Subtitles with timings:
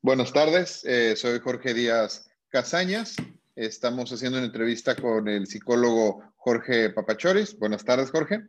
[0.00, 3.16] Buenas tardes, eh, soy Jorge Díaz Casañas.
[3.56, 7.58] Estamos haciendo una entrevista con el psicólogo Jorge Papachoris.
[7.58, 8.44] Buenas tardes, Jorge.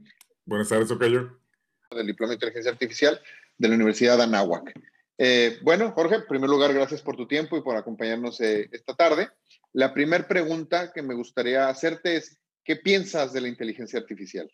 [0.46, 1.40] Buenas tardes, Ocayo.
[1.90, 3.20] Del Diploma de Inteligencia Artificial
[3.58, 4.80] de la Universidad de Anáhuac.
[5.18, 8.94] Eh, bueno, Jorge, en primer lugar, gracias por tu tiempo y por acompañarnos eh, esta
[8.96, 9.30] tarde.
[9.74, 14.52] La primera pregunta que me gustaría hacerte es, ¿qué piensas de la inteligencia artificial?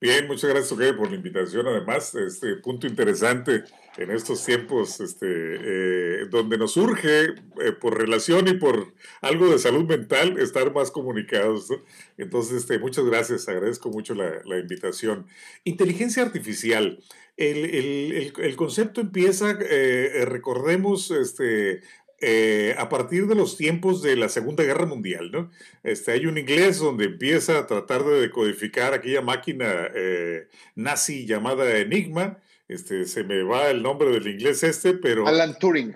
[0.00, 1.66] Bien, muchas gracias, por la invitación.
[1.66, 3.64] Además, este punto interesante
[3.98, 7.24] en estos tiempos, este, eh, donde nos urge,
[7.60, 11.68] eh, por relación y por algo de salud mental, estar más comunicados.
[12.16, 15.26] Entonces, este, muchas gracias, agradezco mucho la, la invitación.
[15.64, 16.98] Inteligencia artificial.
[17.36, 21.82] El, el, el, concepto empieza, eh, recordemos, este,
[22.22, 25.50] eh, a partir de los tiempos de la Segunda Guerra Mundial, ¿no?
[25.82, 31.78] Este, hay un inglés donde empieza a tratar de decodificar aquella máquina eh, nazi llamada
[31.78, 32.38] Enigma.
[32.68, 35.26] Este, se me va el nombre del inglés este, pero...
[35.26, 35.94] Alan Turing.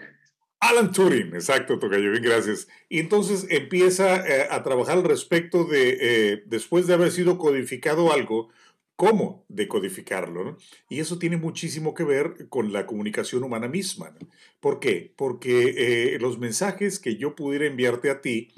[0.61, 2.69] Alan Turing, exacto, Tocayo, bien, gracias.
[2.89, 8.49] Y entonces empieza eh, a trabajar al respecto de, después de haber sido codificado algo,
[8.97, 10.45] cómo decodificarlo.
[10.45, 10.57] ¿no?
[10.89, 14.11] Y eso tiene muchísimo que ver con la comunicación humana misma.
[14.11, 14.29] ¿no?
[14.61, 15.13] ¿Por qué?
[15.17, 15.75] Porque
[16.15, 18.53] eh, los mensajes que yo pudiera enviarte a ti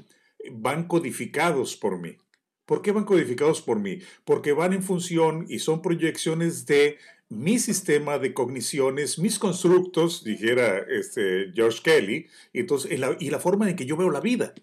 [0.51, 2.17] van codificados por mí.
[2.65, 4.01] ¿Por qué van codificados por mí?
[4.25, 6.99] Porque van en función y son proyecciones de
[7.29, 13.39] mi sistema de cogniciones, mis constructos, dijera este George Kelly, y, entonces, la, y la
[13.39, 14.55] forma en que yo veo la vida.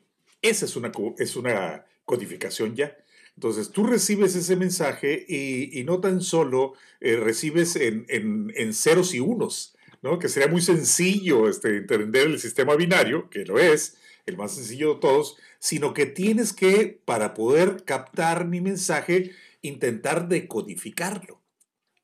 [0.41, 2.95] Esa es una, es una codificación ya.
[3.35, 9.75] Entonces tú recibes ese mensaje y, no tan solo eh, recibes en, ceros y unos,
[10.01, 10.19] ¿no?
[10.19, 14.95] que sería muy sencillo este, entender el sistema binario, que lo es, el más sencillo
[14.95, 19.31] de todos, sino que tienes que, para poder captar mi mensaje,
[19.61, 21.41] intentar decodificarlo.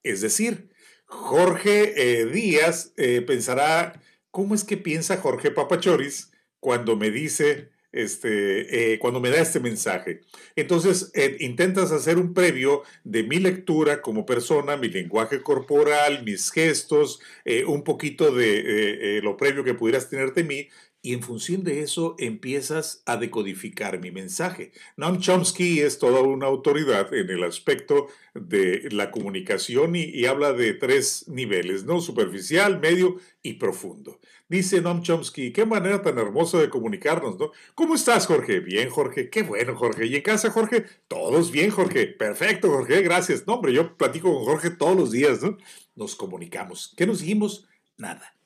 [0.04, 0.70] Es decir,
[1.06, 8.94] Jorge eh, Díaz eh, pensará, ¿cómo es que piensa Jorge Papachoris cuando me dice este,
[8.94, 10.22] eh, cuando me da este mensaje.
[10.56, 16.52] Entonces, eh, intentas hacer un previo de mi lectura como persona, mi lenguaje corporal, mis
[16.52, 20.68] gestos, eh, un poquito de lo previo que pudieras tener de mí,
[21.02, 24.74] y en función de eso empiezas a decodificar mi mensaje.
[24.98, 30.52] Noam Chomsky es toda una autoridad en el aspecto de la comunicación y, y habla
[30.52, 32.02] de tres niveles, ¿no?
[32.02, 34.20] Superficial, medio y profundo.
[34.50, 37.52] Dice Noam Chomsky, qué manera tan hermosa de comunicarnos, ¿no?
[37.76, 38.60] ¿Cómo estás, Jorge?
[38.62, 39.30] Bien, Jorge.
[39.30, 40.08] Qué bueno, Jorge.
[40.08, 40.86] ¿Y en casa, Jorge?
[41.08, 42.08] Todos bien, Jorge.
[42.08, 43.04] Perfecto, Jorge.
[43.04, 43.46] Gracias.
[43.46, 45.56] No, hombre, yo platico con Jorge todos los días, ¿no?
[45.96, 46.96] Nos comunicamos.
[46.98, 47.68] ¿Qué nos dijimos?
[47.96, 48.39] Nada.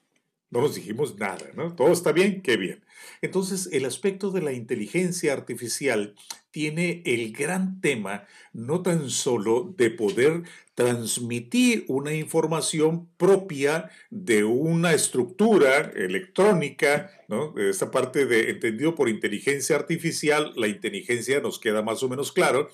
[0.53, 1.75] No nos dijimos nada, ¿no?
[1.75, 2.85] Todo está bien, qué bien.
[3.23, 6.13] Entonces, el aspecto de la inteligencia artificial
[6.51, 10.43] tiene el gran tema no tan solo de poder
[10.75, 17.57] transmitir una información propia de una estructura electrónica, ¿no?
[17.57, 22.69] Esta parte de entendido por inteligencia artificial, la inteligencia nos queda más o menos claro,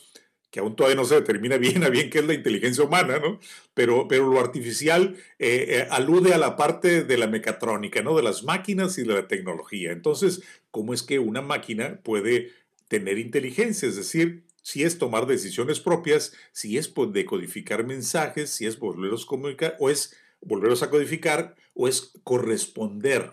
[0.51, 3.39] que aún todavía no se determina bien a bien qué es la inteligencia humana, ¿no?
[3.73, 8.15] Pero, pero lo artificial eh, eh, alude a la parte de la mecatrónica, ¿no?
[8.15, 9.91] De las máquinas y de la tecnología.
[9.91, 12.51] Entonces, ¿cómo es que una máquina puede
[12.87, 13.87] tener inteligencia?
[13.87, 19.23] Es decir, si es tomar decisiones propias, si es pues, decodificar mensajes, si es volverlos
[19.23, 23.31] a comunicar, o es volverlos a codificar, o es corresponder,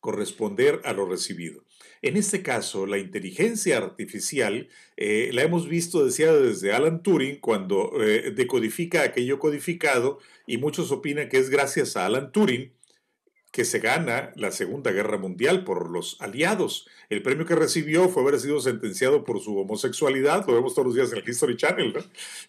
[0.00, 1.62] corresponder a lo recibido.
[2.04, 7.92] En este caso, la inteligencia artificial eh, la hemos visto, decía desde Alan Turing, cuando
[7.98, 12.74] eh, decodifica aquello codificado, y muchos opinan que es gracias a Alan Turing
[13.50, 16.86] que se gana la Segunda Guerra Mundial por los aliados.
[17.08, 20.96] El premio que recibió fue haber sido sentenciado por su homosexualidad, lo vemos todos los
[20.96, 22.00] días en el History Channel, ¿no?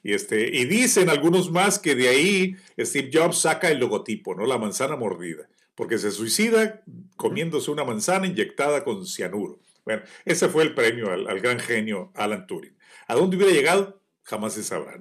[0.03, 4.45] Y, este, y dicen algunos más que de ahí Steve Jobs saca el logotipo, ¿no?
[4.45, 6.83] La manzana mordida porque se suicida
[7.17, 9.59] comiéndose una manzana inyectada con cianuro.
[9.83, 12.75] Bueno, ese fue el premio al, gran genio Alan Turing.
[13.07, 14.01] ¿A dónde hubiera llegado?
[14.23, 14.99] Jamás se sabrá.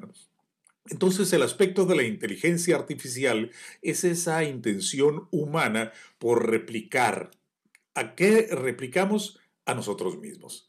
[0.91, 7.31] Entonces el aspecto de la inteligencia artificial es esa intención humana por replicar.
[7.95, 9.41] ¿A qué replicamos?
[9.65, 10.69] A nosotros mismos.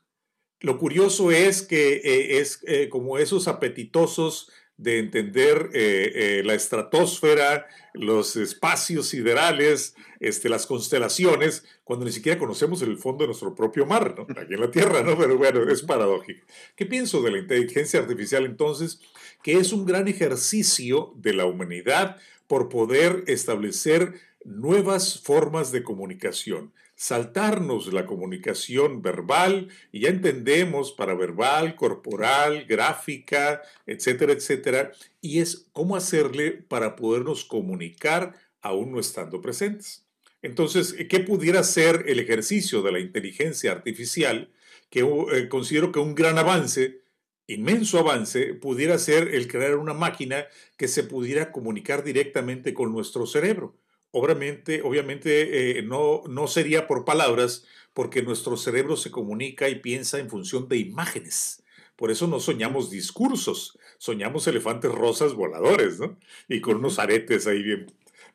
[0.62, 6.54] Lo curioso es que eh, es eh, como esos apetitosos de entender eh, eh, la
[6.54, 13.56] estratosfera, los espacios siderales, este, las constelaciones, cuando ni siquiera conocemos el fondo de nuestro
[13.56, 14.24] propio mar, ¿no?
[14.24, 15.18] aquí en la Tierra, ¿no?
[15.18, 16.46] pero bueno, es paradójico.
[16.76, 19.00] ¿Qué pienso de la inteligencia artificial entonces?
[19.44, 22.18] Que es un gran ejercicio de la humanidad
[22.48, 24.14] por poder establecer
[24.44, 33.62] nuevas formas de comunicación saltarnos la comunicación verbal y ya entendemos para verbal, corporal, gráfica,
[33.86, 40.06] etcétera, etcétera, y es cómo hacerle para podernos comunicar aún no estando presentes.
[40.42, 44.52] Entonces, ¿qué pudiera ser el ejercicio de la inteligencia artificial?
[44.90, 47.02] Que eh, considero que un gran avance,
[47.48, 50.46] inmenso avance, pudiera ser el crear una máquina
[50.78, 53.76] que se pudiera comunicar directamente con nuestro cerebro.
[54.18, 60.20] Obviamente, obviamente eh, no, no sería por palabras, porque nuestro cerebro se comunica y piensa
[60.20, 61.64] en función de imágenes.
[61.98, 66.18] Por eso no soñamos discursos, soñamos elefantes rosas voladores, ¿no?
[66.48, 67.88] Y con unos aretes ahí bien,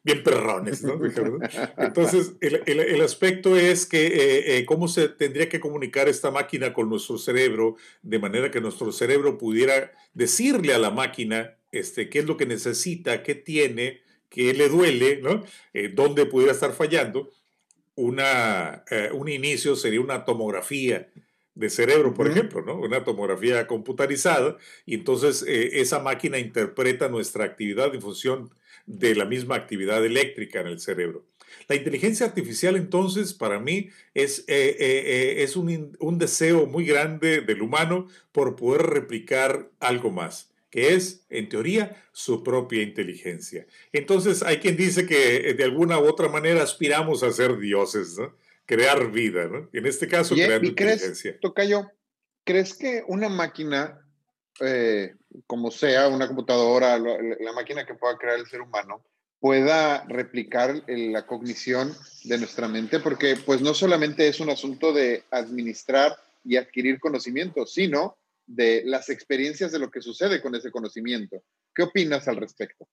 [0.04, 1.00] bien perrones, ¿no?
[1.78, 6.90] Entonces, el, aspecto es que eh, eh, cómo se tendría que comunicar esta máquina con
[6.90, 12.26] nuestro cerebro, de manera que nuestro cerebro pudiera decirle a la máquina este, qué es
[12.26, 15.44] lo que necesita, qué tiene, qué le duele, ¿no?
[15.74, 17.30] Eh, dónde pudiera estar fallando.
[17.96, 21.10] Una, un inicio sería una tomografía
[21.54, 22.76] de cerebro, por ejemplo, ¿no?
[22.76, 24.56] Una tomografía computarizada,
[24.86, 28.50] y entonces esa máquina interpreta nuestra actividad en función
[28.86, 31.26] de la misma actividad eléctrica en el cerebro.
[31.68, 36.84] La inteligencia artificial entonces para mí es, eh, eh, eh, es un, un, deseo muy
[36.84, 43.66] grande del humano por poder replicar algo más, que es, en teoría, su propia inteligencia.
[43.92, 48.34] Entonces hay quien dice que de alguna u otra manera aspiramos a ser dioses, ¿no?
[48.66, 49.68] crear vida, ¿no?
[49.72, 51.32] en este caso, crear inteligencia.
[51.32, 51.90] Crees, Tocayo,
[52.44, 54.00] ¿crees que una máquina
[54.60, 55.14] eh,
[55.46, 59.02] como sea, una computadora, la, máquina que pueda crear el ser humano,
[59.38, 65.24] pueda replicar la cognición de nuestra mente, porque pues no solamente es un asunto de
[65.30, 68.18] administrar y adquirir conocimiento, sino
[68.50, 71.42] de las experiencias de lo que sucede con ese conocimiento.
[71.74, 72.88] ¿Qué opinas al respecto?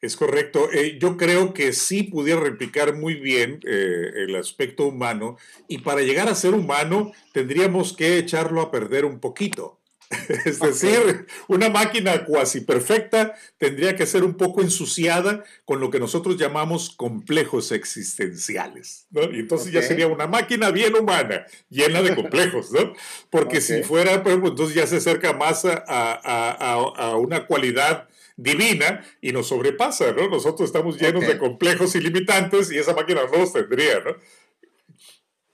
[0.00, 0.72] Es correcto.
[0.72, 5.36] Eh, yo creo que sí pudiera replicar muy bien eh, el aspecto humano
[5.68, 9.81] y para llegar a ser humano tendríamos que echarlo a perder un poquito.
[10.44, 16.00] Es decir, una máquina cuasi perfecta tendría que ser un poco ensuciada con lo que
[16.00, 19.22] nosotros llamamos complejos existenciales, ¿no?
[19.32, 22.92] Y entonces ya sería una máquina bien humana, llena de complejos, ¿no?
[23.30, 29.32] Porque si fuera, pues, entonces ya se acerca más a, a, una cualidad divina y
[29.32, 30.28] nos sobrepasa, ¿no?
[30.28, 34.16] Nosotros estamos llenos de complejos ilimitantes y esa máquina no los tendría, ¿no?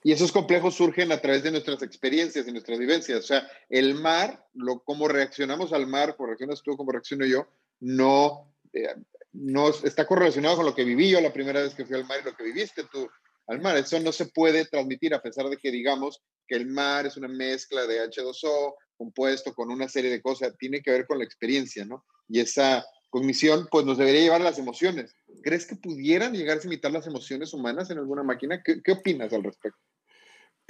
[0.08, 3.18] Y esos complejos surgen a través de nuestras experiencias y nuestras vivencias.
[3.18, 7.46] O sea, el mar, lo, cómo reaccionamos al mar, por reaccionas tú, como reacciono yo,
[7.80, 8.94] no, eh,
[9.32, 12.20] no está correlacionado con lo que viví yo la primera vez que fui al mar
[12.22, 13.06] y lo que viviste tú
[13.48, 13.76] al mar.
[13.76, 17.28] Eso no se puede transmitir a pesar de que digamos que el mar es una
[17.28, 20.56] mezcla de H2O compuesto con una serie de cosas.
[20.58, 22.06] Tiene que ver con la experiencia, ¿no?
[22.28, 25.14] Y esa cognición, pues nos debería llevar a las emociones.
[25.42, 28.62] ¿Crees que pudieran llegar a imitar las emociones humanas en alguna máquina?
[28.64, 29.78] ¿Qué, qué opinas al respecto?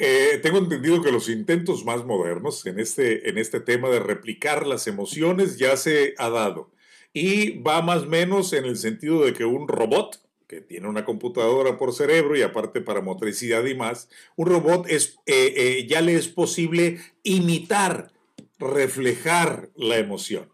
[0.01, 4.65] Eh, tengo entendido que los intentos más modernos en este, en este tema de replicar
[4.65, 6.71] las emociones ya se ha dado.
[7.13, 11.05] Y va más o menos en el sentido de que un robot, que tiene una
[11.05, 16.01] computadora por cerebro y aparte para motricidad y más, un robot es, eh, eh, ya
[16.01, 18.13] le es posible imitar,
[18.61, 20.49] reflejar la emoción.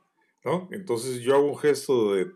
[0.45, 0.69] ¿No?
[0.71, 2.31] Entonces yo hago un gesto de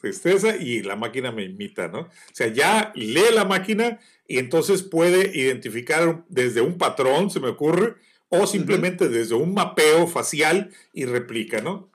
[0.00, 2.00] tristeza y la máquina me imita, ¿no?
[2.00, 7.48] O sea, ya lee la máquina y entonces puede identificar desde un patrón, se me
[7.48, 7.94] ocurre,
[8.28, 11.90] o simplemente desde un mapeo facial y replica, ¿no?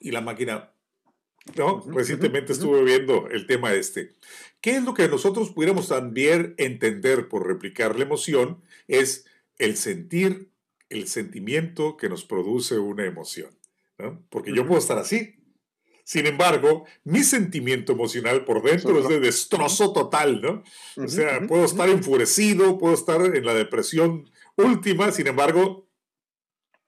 [0.00, 0.72] Y la máquina,
[1.56, 1.84] ¿no?
[1.86, 4.12] Recientemente estuve viendo el tema este.
[4.60, 8.60] ¿Qué es lo que nosotros pudiéramos también entender por replicar la emoción?
[8.88, 9.26] Es
[9.58, 10.50] el sentir,
[10.88, 13.50] el sentimiento que nos produce una emoción.
[14.30, 15.36] Porque yo puedo estar así.
[16.04, 20.62] Sin embargo, mi sentimiento emocional por dentro es de destrozo total, ¿no?
[20.96, 25.88] O sea, puedo estar enfurecido, puedo estar en la depresión última, sin embargo...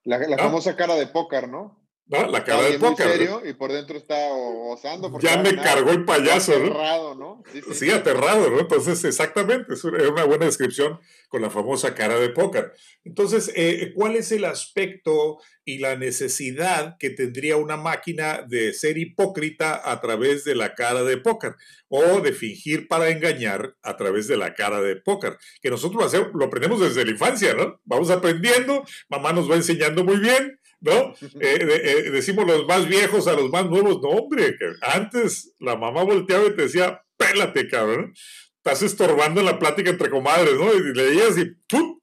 [0.03, 1.84] La, famosa cara de póker, ¿no?
[2.07, 3.07] La cara de póker.
[3.07, 5.11] serio y por dentro está gozando.
[5.19, 7.43] Ya me cargó el payaso, aterrado, ¿no?
[7.73, 8.59] Sí, aterrado, ¿no?
[8.59, 12.73] Entonces, exactamente, es una buena descripción con la famosa cara de póker.
[13.03, 18.99] Entonces, eh, ¿cuál es el aspecto y la necesidad que tendría una máquina de ser
[18.99, 21.55] hipócrita a través de la cara de póker
[21.87, 25.37] o de fingir para engañar a través de la cara de póker?
[25.59, 27.81] Que nosotros lo, hacemos, lo aprendemos desde la infancia, ¿no?
[27.83, 31.15] Vamos aprendiendo, mamá nos va enseñando muy bien ¿no?
[31.41, 36.03] Eh, eh, decimos los más viejos a los más nuevos, no, hombre, antes la mamá
[36.03, 38.13] volteaba y te decía, pélate, cabrón,
[38.57, 40.71] estás estorbando la plática entre comadres, ¿no?
[40.73, 41.99] Y leías y ¡pum!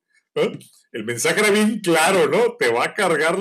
[0.90, 2.56] El mensaje era bien claro, ¿no?
[2.56, 3.36] Te va a cargar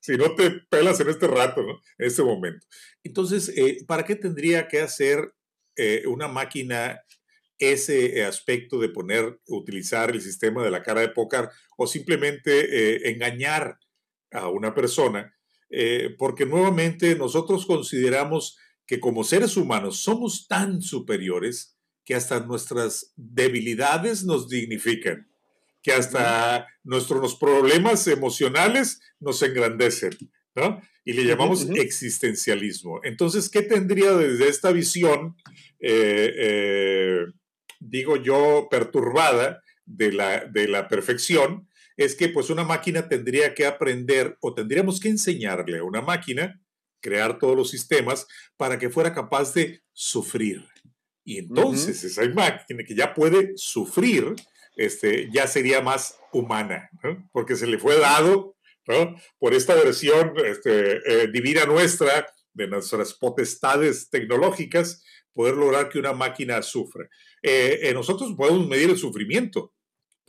[0.00, 1.80] si no te pelas en este rato, ¿no?
[1.98, 2.66] En este momento.
[3.04, 5.32] Entonces, eh, ¿para qué tendría que hacer
[6.04, 7.00] una máquina
[7.56, 13.78] ese aspecto de poner, utilizar el sistema de la cara de póker o simplemente engañar
[14.32, 15.34] a una persona,
[15.70, 18.56] eh, porque nuevamente nosotros consideramos
[18.86, 25.30] que como seres humanos somos tan superiores que hasta nuestras debilidades nos dignifican,
[25.80, 30.10] que hasta nuestros problemas emocionales nos engrandecen,
[30.56, 30.82] ¿no?
[31.04, 33.00] Y le llamamos existencialismo.
[33.04, 35.36] Entonces, ¿qué tendría desde esta visión,
[35.78, 37.26] eh, eh,
[37.78, 41.69] digo yo, perturbada de la, de la perfección?
[41.96, 46.60] Es que pues una máquina tendría que aprender o tendríamos que enseñarle a una máquina
[47.00, 50.66] crear todos los sistemas para que fuera capaz de sufrir.
[51.24, 54.34] Y entonces esa máquina que ya puede sufrir,
[54.76, 56.90] este, ya sería más humana,
[57.32, 58.56] porque se le fue dado
[59.38, 66.12] por esta versión este, eh, divina nuestra de nuestras potestades tecnológicas, poder lograr que una
[66.12, 67.08] máquina sufra.
[67.42, 69.72] Eh, eh, nosotros podemos medir el sufrimiento,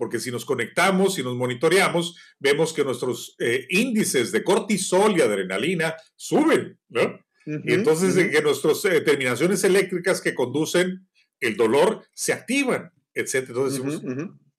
[0.01, 3.36] porque si nos conectamos, si nos monitoreamos, vemos que nuestros
[3.70, 7.20] índices de cortisol y adrenalina suben, ¿no?
[7.46, 11.08] y entonces que nuestras terminaciones eléctricas que conducen
[11.39, 13.46] el dolor se activan, etc.
[13.50, 14.01] Entonces decimos,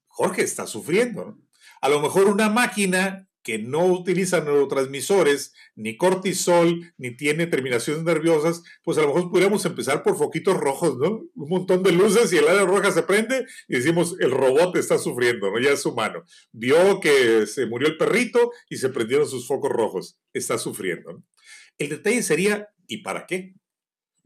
[0.06, 1.37] Jorge está sufriendo.
[1.80, 8.62] A lo mejor una máquina que no utiliza neurotransmisores, ni cortisol, ni tiene terminaciones nerviosas,
[8.82, 11.22] pues a lo mejor podríamos empezar por foquitos rojos, ¿no?
[11.34, 14.99] Un montón de luces y el área roja se prende y decimos, el robot está
[14.99, 15.58] sufriendo, ¿no?
[15.58, 16.25] Ya es humano.
[16.52, 21.22] Vio que se murió el perrito y se prendieron sus focos rojos, está sufriendo.
[21.78, 23.54] El detalle sería, ¿y para qué?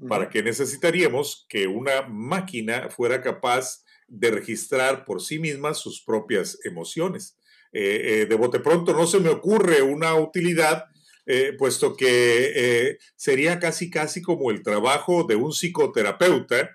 [0.09, 6.59] ¿Para qué necesitaríamos que una máquina fuera capaz de registrar por sí misma sus propias
[6.65, 7.39] emociones.
[7.79, 10.87] Eh, eh, de bote pronto no se me ocurre una utilidad,
[11.27, 16.75] eh, puesto que sería casi casi como el trabajo de un psicoterapeuta,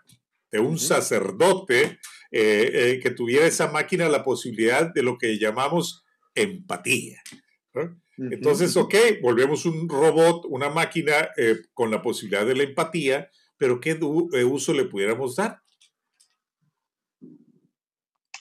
[0.51, 1.98] de un sacerdote,
[2.29, 6.05] que tuviera esa máquina la posibilidad de lo que llamamos
[6.36, 7.20] empatía.
[8.17, 8.93] Entonces, ok,
[9.24, 11.29] volvemos un robot, una máquina
[11.74, 13.98] con la posibilidad de la empatía, pero ¿qué
[14.46, 15.62] uso le pudiéramos dar?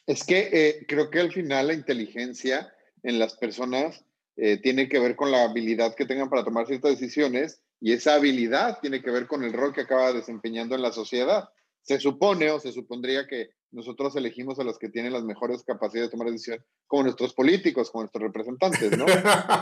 [0.07, 4.05] Es que eh, creo que al final la inteligencia en las personas
[4.37, 8.15] eh, tiene que ver con la habilidad que tengan para tomar ciertas decisiones y esa
[8.15, 11.49] habilidad tiene que ver con el rol que acaba desempeñando en la sociedad.
[11.83, 16.09] Se supone o se supondría que nosotros elegimos a los que tienen las mejores capacidades
[16.09, 19.07] de tomar decisiones, como nuestros políticos, como nuestros representantes, ¿no?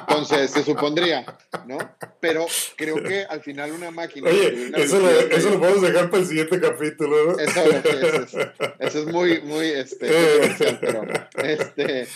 [0.08, 1.78] Entonces, se supondría, ¿no?
[2.20, 2.46] Pero
[2.76, 4.30] creo que al final una máquina...
[4.30, 7.38] Oye, eso, lo, eso lo, podemos dejar para el siguiente capítulo, ¿no?
[7.38, 7.60] Eso,
[8.78, 10.08] eso, es, muy, muy este,
[10.80, 11.02] pero,
[11.44, 12.08] este,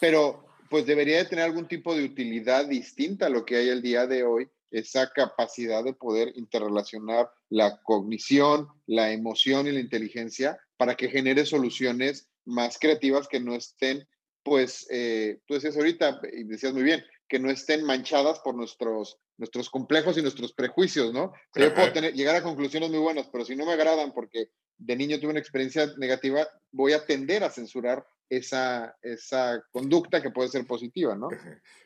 [0.00, 3.82] pero pues debería de tener algún tipo de utilidad distinta a lo que hay el
[3.82, 10.58] día de hoy, esa capacidad de poder interrelacionar la cognición, la emoción y la inteligencia
[10.76, 14.06] para que genere soluciones más creativas que no estén,
[14.42, 19.18] pues, eh, tú decías ahorita, y decías muy bien, que no estén manchadas por nuestros,
[19.36, 21.32] nuestros complejos y nuestros prejuicios, ¿no?
[21.54, 24.96] yo puedo tener, llegar a conclusiones muy buenas, pero si no me agradan porque de
[24.96, 30.48] niño tuve una experiencia negativa, voy a tender a censurar esa, esa conducta que puede
[30.48, 31.28] ser positiva, ¿no?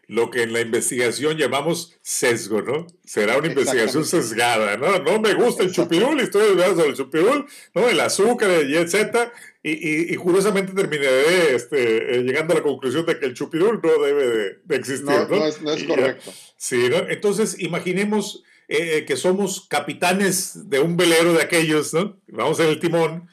[0.06, 2.86] Lo que en la investigación llamamos sesgo, ¿no?
[3.04, 4.98] Será una investigación sesgada, ¿no?
[4.98, 7.88] No me gusta el chupirul, estoy hablando sobre el chupirul, ¿no?
[7.88, 9.32] El azúcar, y etcétera,
[9.62, 14.02] y, y, curiosamente terminaré este, eh, llegando a la conclusión de que el chupirul no
[14.02, 15.28] debe de, existir, ¿no?
[15.28, 16.32] No, es, no es correcto.
[16.56, 17.08] sí, ¿no?
[17.08, 18.42] Entonces, imaginemos
[18.72, 22.20] eh, que somos capitanes de un velero de aquellos, ¿no?
[22.28, 23.28] Vamos en el timón,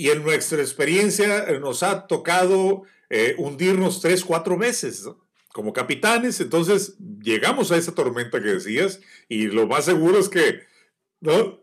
[0.00, 5.06] y en nuestra experiencia eh, nos ha tocado eh, hundirnos tres, cuatro veces
[5.52, 6.40] como capitanes.
[6.40, 10.60] Entonces llegamos a esa tormenta que decías y lo más seguro es que
[11.20, 11.62] ¿no?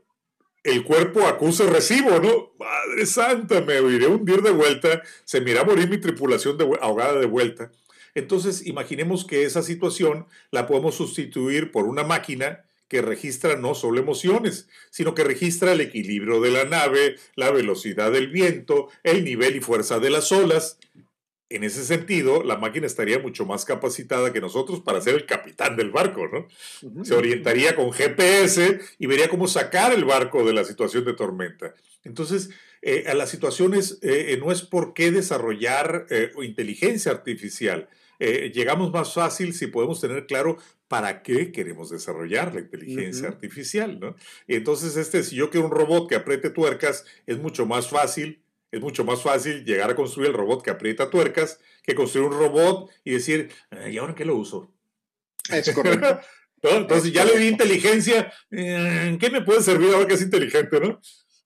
[0.63, 2.53] el cuerpo acusa recibo, ¿no?
[2.59, 6.77] Madre santa, me iré a hundir de vuelta, se mira a morir mi tripulación de,
[6.79, 7.71] ahogada de vuelta.
[8.13, 13.99] Entonces, imaginemos que esa situación la podemos sustituir por una máquina que registra no solo
[13.99, 19.55] emociones, sino que registra el equilibrio de la nave, la velocidad del viento, el nivel
[19.55, 20.79] y fuerza de las olas.
[21.49, 25.77] En ese sentido, la máquina estaría mucho más capacitada que nosotros para ser el capitán
[25.77, 27.05] del barco, ¿no?
[27.05, 31.73] Se orientaría con GPS y vería cómo sacar el barco de la situación de tormenta.
[32.03, 32.49] Entonces,
[32.81, 36.05] eh, a las situaciones eh, eh, no es por qué desarrollar
[36.37, 37.87] inteligencia artificial,
[38.19, 43.99] eh, llegamos más fácil si podemos tener claro para qué queremos desarrollar la inteligencia artificial,
[43.99, 44.15] ¿no?
[44.47, 48.41] Entonces, este, si yo quiero un robot que apriete tuercas, es mucho más fácil,
[48.71, 52.37] es mucho más fácil llegar a construir el robot que aprieta tuercas que construir un
[52.37, 53.49] robot y decir,
[53.89, 54.71] ¿y ahora qué lo uso?
[55.49, 56.19] Es correcto.
[56.61, 60.99] Entonces, ya le di inteligencia, ¿en qué me puede servir ahora que es inteligente, no?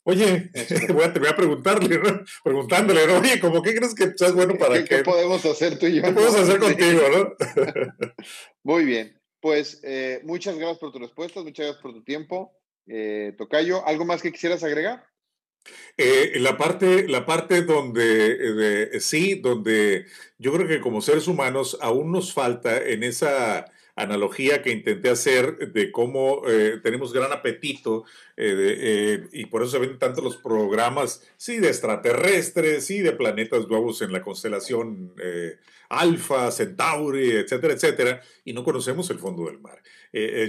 [0.04, 0.50] Oye,
[0.94, 2.24] voy a terminar preguntarle, ¿no?
[2.44, 3.20] preguntándole, ¿no?
[3.20, 6.04] Oye, ¿cómo qué crees que es bueno para ¿Qué, ¿Qué podemos hacer tú y yo?
[6.04, 7.36] ¿Qué podemos hacer contigo, no?
[8.64, 9.21] Muy bien.
[9.42, 12.54] Pues eh, muchas gracias por tu respuesta, muchas gracias por tu tiempo.
[12.88, 15.04] Eh, Tocayo, ¿algo más que quisieras agregar?
[15.98, 20.06] Eh, la, parte, la parte donde sí, donde
[20.38, 25.72] yo creo que como seres humanos aún nos falta en esa analogía que intenté hacer
[25.72, 28.06] de cómo eh, tenemos gran apetito
[28.38, 33.68] eh, y por eso se ven tanto los programas, sí, de extraterrestres, sí, de planetas
[33.68, 35.14] nuevos en la constelación
[35.90, 39.82] Alfa, Centauri, etcétera, etcétera, y no conocemos el fondo del mar.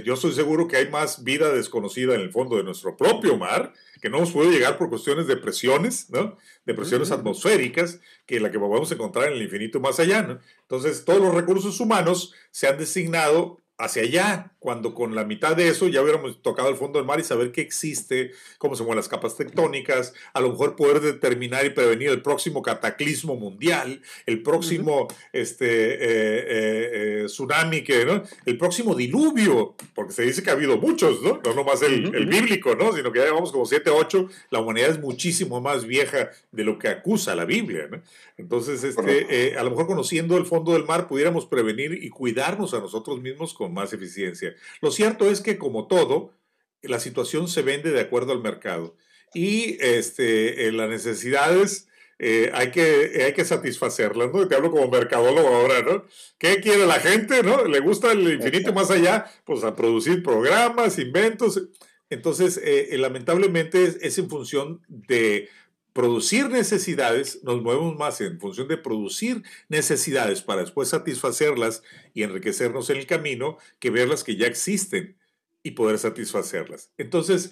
[0.03, 3.73] yo estoy seguro que hay más vida desconocida en el fondo de nuestro propio mar
[4.03, 6.37] que no nos puede llegar por cuestiones de presiones, ¿no?
[6.65, 10.39] De presiones atmosféricas, que la que podemos encontrar en el infinito más allá, ¿no?
[10.63, 15.67] Entonces, todos los recursos humanos se han designado hacia allá, cuando con la mitad de
[15.67, 18.97] eso ya hubiéramos tocado el fondo del mar y saber qué existe, cómo se mueven
[18.97, 24.43] las capas tectónicas, a lo mejor poder determinar y prevenir el próximo cataclismo mundial, el
[24.43, 28.23] próximo este, eh, eh, eh, tsunami, que, ¿no?
[28.45, 31.41] el próximo diluvio, porque se dice que ha habido muchos, ¿no?
[31.43, 32.93] No nomás el, el bíblico, ¿no?
[32.93, 36.77] Sino que ya llevamos como 7, 8, la humanidad es muchísimo más vieja de lo
[36.77, 38.01] que acusa la Biblia, ¿no?
[38.37, 42.79] Entonces, este, a lo mejor conociendo el fondo del mar pudiéramos prevenir y cuidarnos a
[42.79, 44.55] nosotros mismos con más eficiencia.
[44.81, 46.33] Lo cierto es que, como todo,
[46.81, 48.95] la situación se vende de acuerdo al mercado
[49.33, 51.87] y este, las necesidades
[52.19, 54.47] eh, hay, que, hay que satisfacerlas, ¿no?
[54.47, 56.05] Te hablo como mercadólogo ahora, ¿no?
[56.37, 57.65] ¿Qué quiere la gente, no?
[57.65, 59.25] ¿Le gusta el infinito más allá?
[59.43, 61.61] Pues a producir programas, inventos.
[62.09, 65.49] Entonces, eh, lamentablemente es en función de
[65.93, 71.83] producir necesidades, nos movemos más en función de producir necesidades para después satisfacerlas
[72.13, 75.15] y enriquecernos en el camino que verlas que ya existen
[75.61, 76.91] y poder satisfacerlas.
[76.97, 77.51] Entonces,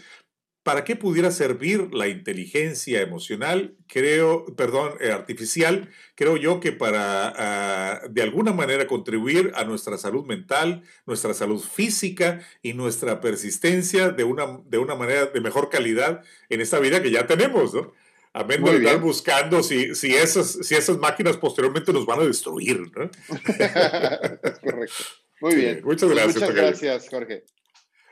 [0.63, 3.77] ¿para qué pudiera servir la inteligencia emocional?
[3.87, 9.99] Creo, perdón, eh, artificial, creo yo que para ah, de alguna manera contribuir a nuestra
[9.99, 15.69] salud mental, nuestra salud física y nuestra persistencia de una, de una manera de mejor
[15.69, 17.93] calidad en esta vida que ya tenemos, ¿no?
[18.33, 22.79] A de estar buscando si, si, esas, si esas máquinas posteriormente nos van a destruir.
[22.95, 23.03] ¿no?
[23.03, 25.03] es correcto.
[25.41, 25.81] Muy bien.
[25.83, 26.35] muchas gracias.
[26.35, 27.43] Muchas gracias, Jorge.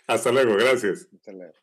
[0.07, 1.07] Hasta luego, gracias.
[1.13, 1.53] Hasta luego.